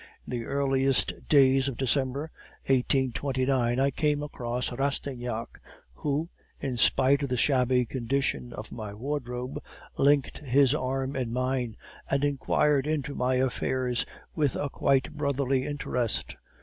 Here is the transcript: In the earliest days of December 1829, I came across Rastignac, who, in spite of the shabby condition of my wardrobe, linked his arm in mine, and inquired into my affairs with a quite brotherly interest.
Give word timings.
In 0.25 0.31
the 0.31 0.45
earliest 0.45 1.27
days 1.27 1.67
of 1.67 1.77
December 1.77 2.31
1829, 2.65 3.79
I 3.79 3.91
came 3.91 4.23
across 4.23 4.71
Rastignac, 4.71 5.59
who, 5.93 6.27
in 6.59 6.77
spite 6.77 7.21
of 7.21 7.29
the 7.29 7.37
shabby 7.37 7.85
condition 7.85 8.51
of 8.51 8.71
my 8.71 8.95
wardrobe, 8.95 9.61
linked 9.97 10.39
his 10.39 10.73
arm 10.73 11.15
in 11.15 11.31
mine, 11.31 11.77
and 12.09 12.23
inquired 12.23 12.87
into 12.87 13.13
my 13.13 13.35
affairs 13.35 14.03
with 14.33 14.55
a 14.55 14.71
quite 14.71 15.11
brotherly 15.11 15.67
interest. 15.67 16.35